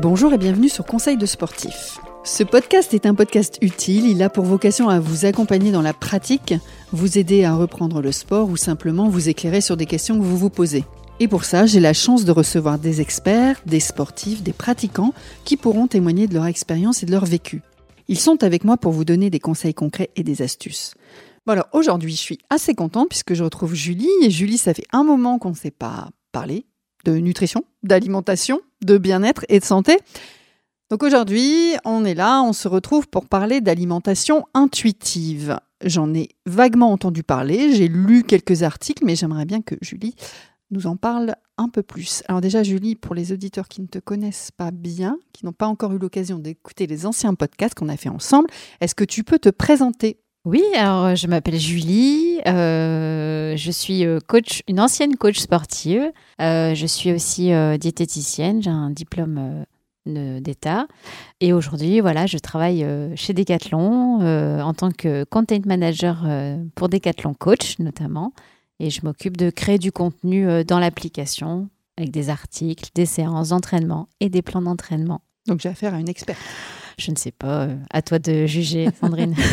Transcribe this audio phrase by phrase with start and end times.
[0.00, 1.98] Bonjour et bienvenue sur Conseil de sportif.
[2.22, 5.92] Ce podcast est un podcast utile, il a pour vocation à vous accompagner dans la
[5.92, 6.54] pratique,
[6.92, 10.36] vous aider à reprendre le sport ou simplement vous éclairer sur des questions que vous
[10.36, 10.84] vous posez.
[11.18, 15.14] Et pour ça, j'ai la chance de recevoir des experts, des sportifs, des pratiquants
[15.44, 17.60] qui pourront témoigner de leur expérience et de leur vécu.
[18.06, 20.94] Ils sont avec moi pour vous donner des conseils concrets et des astuces.
[21.44, 24.86] Bon alors aujourd'hui, je suis assez contente puisque je retrouve Julie et Julie, ça fait
[24.92, 26.66] un moment qu'on ne s'est pas parlé
[27.04, 29.98] de nutrition, d'alimentation, de bien-être et de santé.
[30.90, 35.58] Donc aujourd'hui, on est là, on se retrouve pour parler d'alimentation intuitive.
[35.84, 40.14] J'en ai vaguement entendu parler, j'ai lu quelques articles, mais j'aimerais bien que Julie
[40.70, 42.22] nous en parle un peu plus.
[42.28, 45.66] Alors déjà, Julie, pour les auditeurs qui ne te connaissent pas bien, qui n'ont pas
[45.66, 48.48] encore eu l'occasion d'écouter les anciens podcasts qu'on a fait ensemble,
[48.80, 54.18] est-ce que tu peux te présenter oui, alors je m'appelle Julie, euh, je suis euh,
[54.26, 56.10] coach, une ancienne coach sportive.
[56.40, 59.64] Euh, je suis aussi diététicienne, j'ai un diplôme
[60.06, 60.86] d'État.
[61.40, 64.20] Et aujourd'hui, voilà, je travaille chez Decathlon
[64.62, 66.26] en tant que content manager
[66.74, 68.32] pour Decathlon Coach notamment.
[68.80, 71.68] Et je m'occupe de créer du contenu dans l'application
[71.98, 75.20] avec des articles, des séances d'entraînement et des plans d'entraînement.
[75.46, 76.38] Donc j'ai affaire à une experte.
[76.98, 79.34] Je ne sais pas, euh, à toi de juger, Sandrine.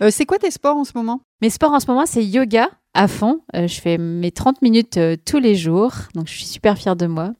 [0.00, 1.20] Euh, c'est quoi tes sports en ce moment?
[1.42, 3.40] Mes sports en ce moment, c'est yoga à fond.
[3.54, 7.06] Euh, je fais mes 30 minutes tous les jours, donc je suis super fière de
[7.06, 7.32] moi.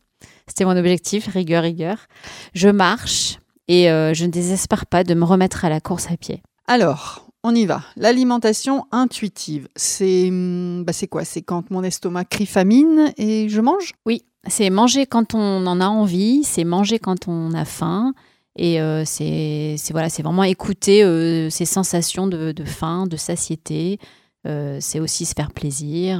[0.46, 2.06] C'était mon objectif, rigueur, rigueur.
[2.54, 6.42] Je marche et je ne désespère pas de me remettre à la course à pied.
[6.68, 7.82] Alors, on y va.
[7.96, 11.24] L'alimentation intuitive, c'est hum, bah quoi?
[11.24, 13.92] C'est quand mon estomac crie famine et je mange?
[14.06, 18.12] Oui, c'est manger quand on en a envie, c'est manger quand on a faim,
[18.56, 23.98] et euh, c'est voilà, vraiment écouter euh, ces sensations de, faim, de satiété.
[24.46, 26.18] Euh, c'est aussi se faire plaisir.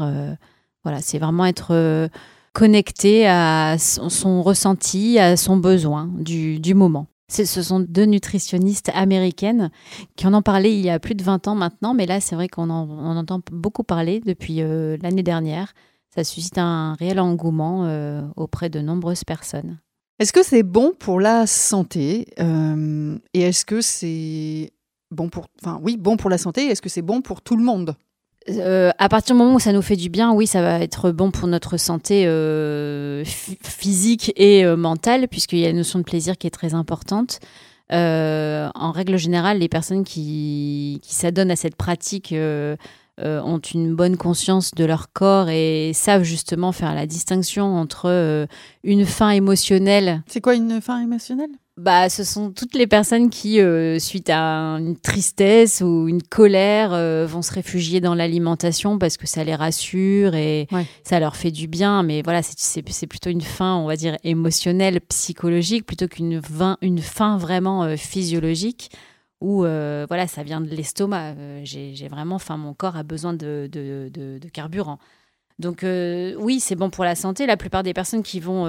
[0.84, 2.08] voilà, c'est vraiment être
[2.52, 7.06] connecté à son, ressenti, à son besoin du, moment.
[7.28, 9.70] Ce sont deux nutritionnistes américaines
[10.16, 12.34] qui en ont parlé il y a plus de 20 ans maintenant, mais là, c'est
[12.34, 14.56] vrai qu'on en, entend beaucoup parler depuis
[15.02, 15.72] l'année dernière.
[16.14, 19.78] Ça suscite un réel engouement auprès de nombreuses personnes.
[20.22, 24.70] Est-ce que c'est bon pour la santé euh, Et est-ce que c'est
[25.10, 27.64] bon pour, enfin oui, bon pour la santé Est-ce que c'est bon pour tout le
[27.64, 27.96] monde?
[28.48, 31.10] Euh, à partir du moment où ça nous fait du bien, oui, ça va être
[31.10, 36.38] bon pour notre santé euh, physique et mentale, puisqu'il y a une notion de plaisir
[36.38, 37.40] qui est très importante.
[37.90, 42.32] en règle générale, les personnes qui, s'adonnent à cette pratique
[43.20, 48.46] ont une bonne conscience de leur corps et savent justement faire la distinction entre euh,
[48.84, 50.22] une faim émotionnelle.
[50.26, 51.50] C'est quoi une faim émotionnelle?
[51.76, 56.90] Bah, ce sont toutes les personnes qui, euh, suite à une tristesse ou une colère,
[57.26, 60.66] vont se réfugier dans l'alimentation parce que ça les rassure et
[61.02, 62.02] ça leur fait du bien.
[62.02, 66.40] Mais voilà, c'est plutôt une faim, on va dire, émotionnelle, psychologique, plutôt qu'une
[66.82, 68.90] une faim vraiment physiologique
[69.42, 71.34] où euh, voilà, ça vient de l'estomac.
[71.36, 74.98] Euh, j'ai vraiment, enfin, mon corps a besoin de, de, carburant.
[75.58, 77.46] Donc euh, oui, c'est bon pour la santé.
[77.46, 78.64] La plupart des personnes qui vont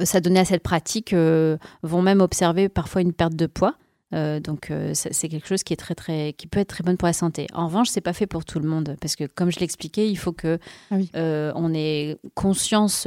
[0.00, 3.74] s'adonner à cette pratique vont même observer parfois une perte de poids.
[4.12, 7.12] donc c'est quelque chose qui est très très qui peut être très bonne pour la
[7.12, 7.46] santé.
[7.52, 10.16] En revanche, c'est pas fait pour tout le monde parce que comme je l'expliquais, il
[10.16, 10.58] faut que
[10.90, 13.06] ah on ait conscience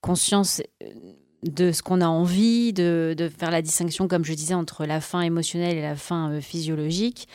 [0.00, 0.62] conscience
[1.42, 5.22] de ce qu'on a envie, de, faire la distinction, comme je disais, entre la faim
[5.22, 7.28] émotionnelle et la faim euh, physiologique.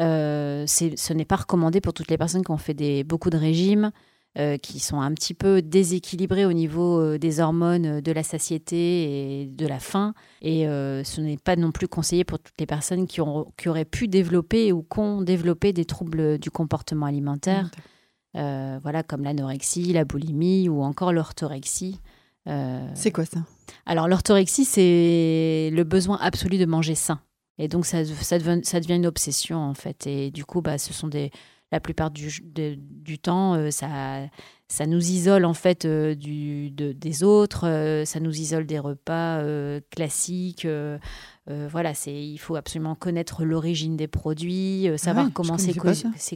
[0.00, 3.36] Euh, ce n'est pas recommandé pour toutes les personnes qui ont fait des, beaucoup de
[3.36, 3.92] régimes,
[4.38, 9.46] euh, qui sont un petit peu déséquilibrés au niveau des hormones, de la satiété et
[9.46, 10.14] de la faim.
[10.40, 13.84] Et ce n'est pas non plus conseillé pour toutes les personnes qui, ont, qui auraient
[13.84, 17.70] pu développer ou qui ont développé des troubles du comportement alimentaire,
[18.34, 22.00] voilà, comme l'anorexie, la boulimie ou encore l'orthorexie.
[22.48, 23.40] Euh, c'est quoi ça?
[23.86, 27.20] Alors l'orthorexie, c'est le besoin absolu de manger sain.
[27.58, 30.06] Et donc ça, ça, devient, ça devient une obsession en fait.
[30.06, 31.30] Et du coup, bah, ce sont des,
[31.70, 34.28] la plupart du, du temps, euh, ça,
[34.68, 39.44] ça nous isole en fait euh, du, des autres, ça nous isole des repas
[39.90, 40.66] classiques.
[41.46, 45.74] voilà, c'est il faut absolument connaître l'origine des produits, savoir comment c'est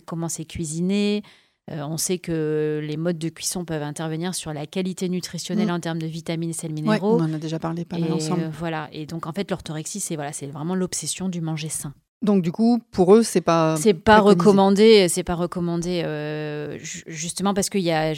[0.04, 1.22] comment c'est cuisiné.
[1.70, 5.72] Euh, on sait que les modes de cuisson peuvent intervenir sur la qualité nutritionnelle mm.
[5.72, 7.18] en termes de vitamines et sels minéraux.
[7.18, 8.44] on en a déjà parlé pas mal ensemble.
[8.44, 8.88] Euh, voilà.
[8.92, 11.92] Et donc en fait, l'orthorexie, c'est voilà, c'est vraiment l'obsession du manger sain.
[12.22, 17.52] Donc du coup, pour eux, c'est pas c'est pas recommandé, c'est pas recommandé euh, justement
[17.52, 18.14] parce qu'il y a,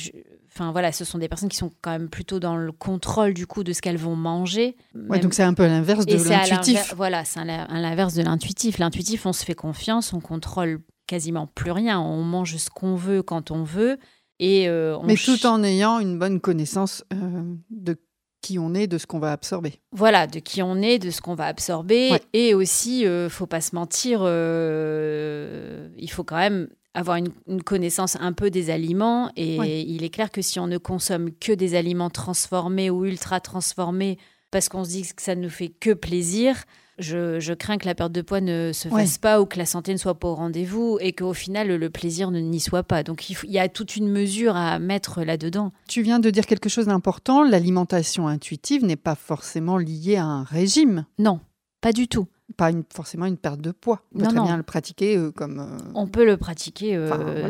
[0.53, 3.47] enfin voilà, ce sont des personnes qui sont quand même plutôt dans le contrôle du
[3.47, 4.77] coup de ce qu'elles vont manger.
[5.09, 6.95] Ouais, donc c'est un peu l'inverse de l'intuitif.
[6.97, 8.79] Voilà, c'est l'inverse de l'intuitif.
[8.79, 11.99] L'intuitif, on se fait confiance, on contrôle quasiment plus rien.
[12.01, 13.99] On mange ce qu'on veut quand on veut.
[14.39, 17.97] Et euh, Mais tout en ayant une bonne connaissance euh, de
[18.41, 19.81] qui on est, de ce qu'on va absorber.
[19.93, 22.13] Voilà, de qui on est, de ce qu'on va absorber.
[22.33, 28.17] Et aussi, euh, faut pas se mentir, euh, il faut quand même avoir une, connaissance
[28.21, 29.31] un peu des aliments.
[29.37, 33.41] Et il est clair que si on ne consomme que des aliments transformés ou ultra
[33.41, 34.19] transformés,
[34.51, 36.65] parce qu'on se dit que ça ne nous fait que plaisir,
[36.99, 39.93] je, crains que la perte de poids ne se fasse pas ou que la santé
[39.93, 43.03] ne soit pas au rendez-vous et qu'au final le plaisir ne n'y soit pas.
[43.03, 45.73] Donc il, y a toute une mesure à mettre là-dedans.
[45.89, 50.43] Tu viens de dire quelque chose d'important, l'alimentation intuitive n'est pas forcément liée à un
[50.45, 51.06] régime.
[51.19, 51.41] Non,
[51.81, 52.27] pas du tout.
[52.56, 54.03] Pas forcément une perte de poids.
[54.15, 55.61] On peut très bien le pratiquer euh, comme...
[55.61, 56.97] Euh, On peut le pratiquer.
[56.97, 57.47] Euh,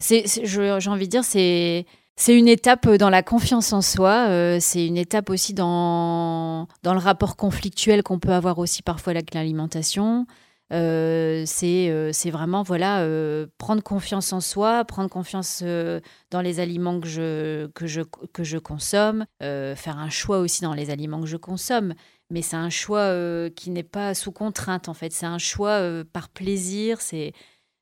[0.00, 1.86] j'ai envie de dire, c'est
[2.20, 6.92] c'est une étape dans la confiance en soi, euh, c'est une étape aussi dans, dans
[6.92, 10.26] le rapport conflictuel qu'on peut avoir aussi parfois avec l'alimentation.
[10.70, 13.06] Euh, euh, c'est vraiment voilà
[13.56, 15.64] prendre confiance en soi, prendre confiance
[16.30, 18.02] dans les aliments que je, que je,
[18.34, 21.94] que je consomme, faire un choix aussi dans les aliments que je consomme.
[22.28, 23.14] Mais c'est un choix
[23.56, 25.80] qui n'est pas sous contrainte en fait, c'est un choix
[26.12, 27.32] par plaisir, c'est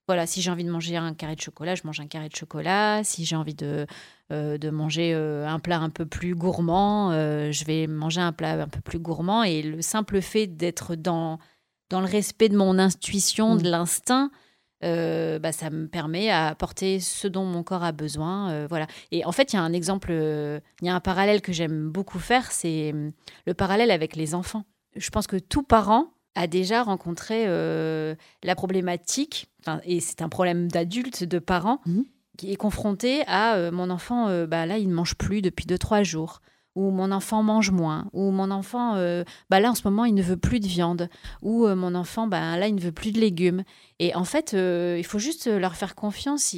[0.08, 2.34] voilà, si j'ai envie de manger un carré de chocolat, je mange un carré de
[2.34, 3.04] chocolat.
[3.04, 3.86] Si j'ai envie de,
[4.32, 8.32] euh, de manger euh, un plat un peu plus gourmand, euh, je vais manger un
[8.32, 9.42] plat un peu plus gourmand.
[9.42, 11.38] Et le simple fait d'être dans,
[11.90, 13.70] dans le respect de mon intuition, de mmh.
[13.70, 14.30] l'instinct,
[14.80, 18.66] bah, ça me permet à apporter ce dont mon corps a besoin.
[18.66, 18.86] voilà.
[19.10, 21.90] Et en fait, il y a un exemple, il y a un parallèle que j'aime
[21.90, 22.94] beaucoup faire, c'est
[23.46, 24.64] le parallèle avec les enfants.
[24.96, 28.14] Je pense que tout parent a déjà rencontré euh,
[28.44, 29.50] la problématique,
[29.84, 32.04] et c'est un problème d'adulte, de parents, mhm.
[32.36, 35.66] qui est confronté à euh, mon enfant, euh, bah, là, il ne mange plus depuis
[35.66, 36.40] 2-3 jours
[36.76, 38.94] ou mon enfant mange moins, ou mon enfant,
[39.50, 41.08] bah là en ce moment il ne veut plus de viande,
[41.42, 43.64] ou mon enfant, bah là il ne veut plus de légumes.
[43.98, 46.54] Et en fait, il faut juste leur faire confiance.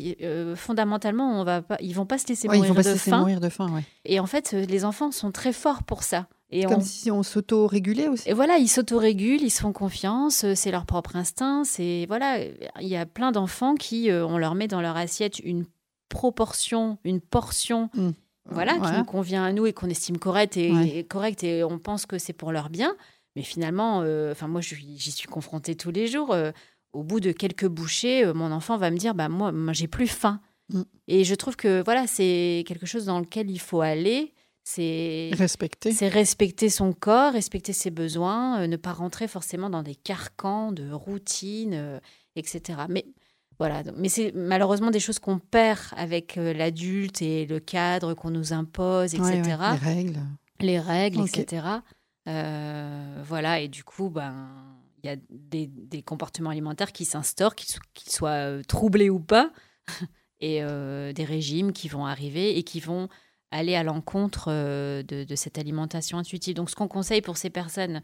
[0.56, 3.20] fondamentalement, on va pas, ils vont pas se laisser, mourir, de faim.
[3.20, 3.82] mourir de faim.
[4.04, 6.28] Et en fait, les enfants sont très forts pour ça.
[6.66, 8.28] Comme si on s'auto-régulait aussi.
[8.28, 11.62] Et voilà, ils s'auto-régulent, ils se font confiance, euh, c'est leur propre instinct.
[11.64, 12.42] C'est voilà,
[12.80, 15.64] il y a plein d'enfants qui, euh, on leur met dans leur assiette une
[16.08, 18.10] proportion, une portion, mmh.
[18.46, 22.04] voilà, qui nous convient à nous et qu'on estime correcte et, correcte et on pense
[22.04, 22.96] que c'est pour leur bien.
[23.36, 26.34] Mais finalement, euh, enfin moi, j'y suis confrontée tous les jours.
[26.92, 30.08] au bout de quelques bouchées, mon enfant va me dire, bah moi, moi j'ai plus
[30.08, 30.40] faim.
[30.72, 30.82] Mmh.
[31.06, 34.34] Et je trouve que voilà, c'est quelque chose dans lequel il faut aller
[34.64, 35.92] c'est respecter.
[35.92, 40.72] C'est respecter son corps, respecter ses besoins, euh, ne pas rentrer forcément dans des carcans
[40.72, 42.00] de routine, euh,
[42.36, 42.80] etc.
[42.88, 43.06] Mais
[43.58, 48.30] voilà, mais c'est malheureusement des choses qu'on perd avec euh, l'adulte et le cadre qu'on
[48.30, 49.42] nous impose, etc.
[49.44, 50.20] les règles.
[50.60, 51.66] Les règles, etc.
[52.26, 54.48] voilà, et du coup, ben
[55.02, 59.50] il y a des, des, comportements alimentaires qui s'instaurent, qu'ils soient troublés ou pas,
[60.40, 63.08] et des régimes qui vont arriver et qui vont
[63.50, 66.54] aller à l'encontre euh, de, cette alimentation intuitive.
[66.54, 68.02] Donc, ce qu'on conseille pour ces personnes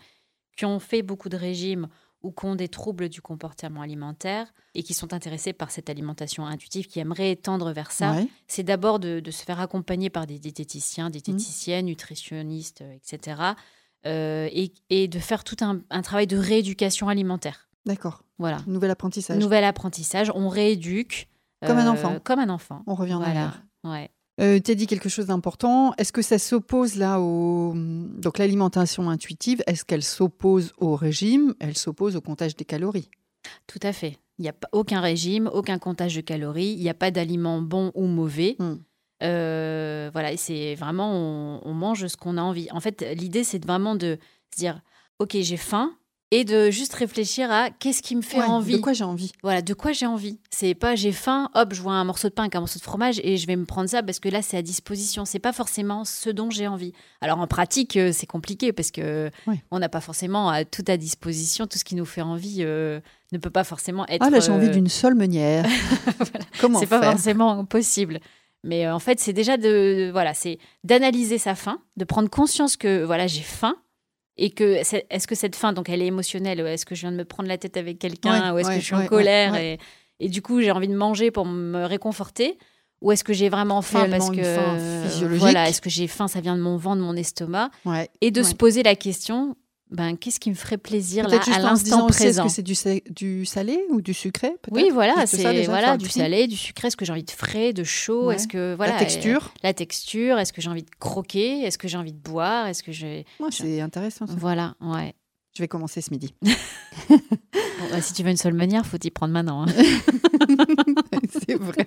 [0.56, 1.88] qui ont fait beaucoup de régimes
[2.22, 6.46] ou qui ont des troubles du comportement alimentaire et qui sont intéressés par cette alimentation
[6.46, 8.16] intuitive, qui aimeraient tendre vers ça,
[8.48, 11.88] c'est d'abord de, se faire accompagner par des diététiciens, diététiciennes, mmh.
[11.88, 13.54] nutritionnistes, etc.
[14.06, 14.48] Euh,
[14.90, 17.69] et, de faire tout un, travail de rééducation alimentaire.
[17.84, 18.22] D'accord.
[18.38, 18.58] Voilà.
[18.66, 19.38] Nouvel apprentissage.
[19.38, 20.31] Nouvel apprentissage.
[20.34, 21.28] On rééduque.
[21.64, 22.14] Comme un enfant.
[22.14, 22.82] Euh, comme un enfant.
[22.87, 23.54] On revient en voilà.
[23.84, 24.10] Ouais.
[24.41, 25.94] Euh, tu as dit quelque chose d'important.
[25.97, 27.72] Est-ce que ça s'oppose là au.
[27.75, 31.55] Donc l'alimentation intuitive, est-ce qu'elle s'oppose au régime?
[31.58, 33.10] Elle s'oppose au comptage des calories
[33.67, 34.19] Tout à fait.
[34.39, 37.63] Il n'y a pas aucun régime, aucun comptage de calories, il n'y a pas d'aliments
[37.63, 38.56] bons ou mauvais.
[38.58, 38.77] Hmm.
[39.22, 42.69] Euh, voilà, c'est vraiment, on, on, mange ce qu'on a envie.
[42.70, 44.19] En fait, l'idée, c'est vraiment de
[44.53, 44.82] se dire,
[45.19, 45.96] OK, j'ai faim,
[46.33, 48.73] et de juste réfléchir à qu'est-ce qui me fait envie.
[48.73, 49.31] De quoi j'ai envie.
[49.43, 50.41] Voilà, de quoi j'ai envie.
[50.51, 52.85] C'est pas j'ai faim, hop, je vois un morceau de pain avec un morceau de
[52.85, 55.25] fromage et je vais me prendre ça parce que là c'est à disposition.
[55.25, 56.93] C'est pas forcément ce dont j'ai envie.
[57.21, 59.31] Alors en pratique, euh, c'est compliqué parce que
[59.71, 61.67] on n'a pas forcément tout à disposition.
[61.67, 64.23] Tout ce qui nous fait envie euh, ne peut pas forcément être.
[64.23, 65.65] Ah là, j'ai envie euh, d'une seule meunière.
[66.61, 68.19] Comment C'est pas forcément possible.
[68.65, 73.05] Mais en fait, c'est déjà de voilà, c'est d'analyser sa faim, de prendre conscience que
[73.05, 73.77] voilà, j'ai faim
[74.38, 74.64] et que
[75.10, 77.48] est-ce que cette faim donc elle est émotionnelle est-ce que je viens de me prendre
[77.48, 79.78] la tête avec quelqu'un ou est-ce que je suis en colère et,
[80.20, 82.58] et, du coup j'ai envie de manger pour me réconforter
[83.02, 86.56] ou est-ce que j'ai vraiment faim parce que voilà est-ce que j'ai faim ça vient
[86.56, 87.70] de mon ventre de mon estomac?
[88.20, 89.56] Et de se poser la question
[89.90, 93.46] ben, qu'est-ce qui me ferait plaisir là, à l'instant présent Est-ce que c'est du, du,
[93.46, 96.88] salé ou du sucré Oui, voilà, c'est voilà, du salé, du sucré.
[96.88, 98.32] Est-ce que j'ai envie de frais, de chaud?
[98.32, 99.44] Est-ce que voilà la texture?
[99.44, 100.38] euh, La texture?
[100.38, 101.62] Est-ce que j'ai envie de croquer?
[101.62, 102.66] Est-ce que j'ai envie de boire?
[102.66, 104.26] Est-ce que j'ai C'est intéressant.
[104.26, 104.34] Ça.
[104.36, 105.14] Voilà, ouais.
[105.56, 106.34] Je vais commencer ce midi.
[107.90, 109.64] Bah, si tu veux une seule manière, faut y prendre maintenant.
[109.64, 109.72] Hein.
[111.31, 111.86] c'est vrai.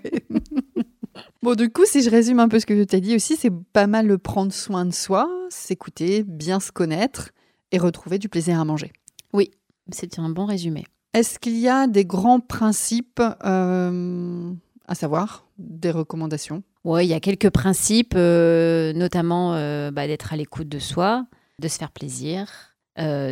[1.42, 3.52] Bon, du coup, si je résume un peu ce que tu as dit aussi, c'est
[3.74, 7.32] pas mal de prendre soin de soi, s'écouter, bien se connaître
[7.72, 8.92] et retrouver du plaisir à manger.
[9.34, 9.52] Oui,
[9.92, 10.86] c'est un bon résumé.
[11.14, 14.52] Est-ce qu'il y a des grands principes euh,
[14.88, 16.64] à savoir, des recommandations?
[16.84, 21.26] Oui, il y a quelques principes, euh, notamment euh, bah, d'être à l'écoute de soi,
[21.60, 22.76] de se faire plaisir,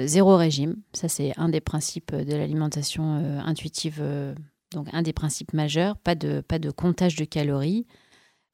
[0.06, 0.78] zéro régime.
[0.94, 3.16] Ça, c'est un des principes de l'alimentation
[3.46, 4.02] intuitive
[4.74, 7.86] donc un des principes majeurs, pas de, pas de comptage de calories.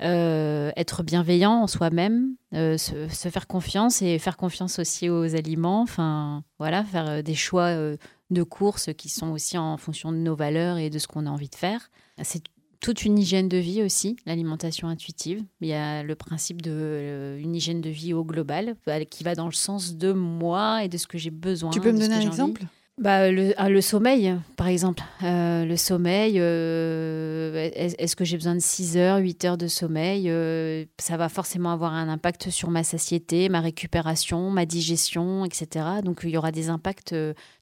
[0.04, 5.82] Euh, être bienveillant en soi-même, euh, se, faire confiance et faire confiance aussi aux aliments.
[5.82, 10.36] Enfin, voilà, faire euh, des choix de courses qui sont aussi en fonction de nos
[10.36, 11.90] valeurs et de ce qu'on a envie de faire.
[12.22, 12.44] C'est
[12.82, 15.42] toute une hygiène de vie aussi, l'alimentation intuitive.
[15.62, 18.76] Il y a le principe de une hygiène de vie au global
[19.10, 21.72] qui va dans le sens de moi et de ce que j'ai besoin.
[21.72, 22.66] Tu peux me donner un exemple?
[23.00, 25.02] Bah, le, ah, le, sommeil, par exemple.
[25.24, 30.30] Euh, le sommeil, euh, est-ce que j'ai besoin de 6 heures, 8 heures de sommeil
[30.30, 35.86] euh, Ça va forcément avoir un impact sur ma satiété, ma récupération, ma digestion, etc.
[36.04, 37.16] Donc il y aura des impacts.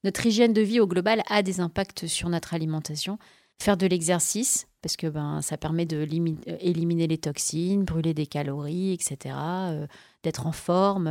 [0.04, 3.18] notre hygiène de vie au global a des impacts sur notre alimentation.
[3.58, 9.36] Faire de l'exercice, parce que ben, ça permet d'éliminer les toxines, brûler des calories, etc.
[10.24, 11.08] D'être en forme.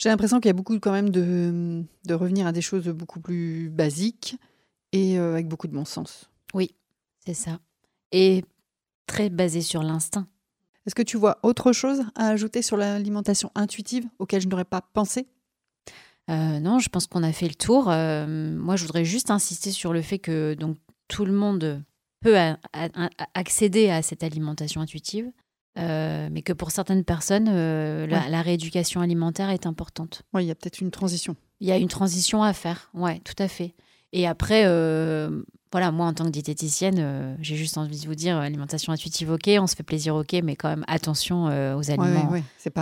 [0.00, 3.20] J'ai l'impression qu'il y a beaucoup quand même de, de, revenir à des choses beaucoup
[3.20, 4.36] plus basiques
[4.92, 6.30] et euh, avec beaucoup de bon sens.
[6.54, 6.74] Oui,
[7.26, 7.60] c'est ça.
[8.10, 8.42] Et
[9.06, 10.26] très basé sur l'instinct.
[10.86, 14.80] Est-ce que tu vois autre chose à ajouter sur l'alimentation intuitive auquel je n'aurais pas
[14.80, 15.28] pensé?
[16.30, 17.90] Euh, Non, je pense qu'on a fait le tour.
[17.90, 20.78] Euh, moi, je voudrais juste insister sur le fait que donc,
[21.08, 21.84] tout le monde
[22.22, 22.38] peut
[23.34, 25.30] accéder à cette alimentation intuitive.
[25.80, 30.22] Euh, mais que pour certaines personnes, euh, la, rééducation alimentaire est importante.
[30.34, 31.36] Oui, il y a peut-être une transition.
[31.60, 33.74] Il y a une transition à faire, oui, tout à fait.
[34.12, 38.36] Et après, euh, voilà, moi en tant que diététicienne, j'ai juste envie de vous dire,
[38.36, 42.32] alimentation intuitive, ok, on se fait plaisir, ok, mais quand même attention aux aliments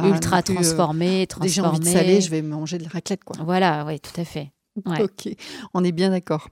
[0.04, 1.48] ultra transformés, transformés.
[1.48, 3.36] Déjà envie de salé, je vais manger de la raclette, quoi.
[3.44, 4.52] Voilà, oui, tout à fait.
[5.00, 5.28] Ok,
[5.74, 6.48] on est bien d'accord.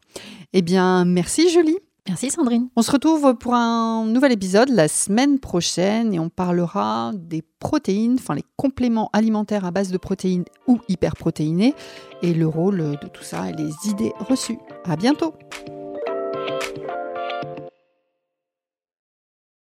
[0.53, 1.79] Eh bien, merci Julie.
[2.09, 2.69] Merci Sandrine.
[2.77, 8.17] On se retrouve pour un nouvel épisode la semaine prochaine et on parlera des protéines,
[8.19, 11.75] enfin les compléments alimentaires à base de protéines ou hyperprotéinés
[12.23, 14.59] et le rôle de tout ça et les idées reçues.
[14.85, 15.35] À bientôt.